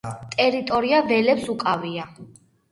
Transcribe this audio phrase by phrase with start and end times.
[0.35, 2.11] ტერიტორია ველებს უკავია.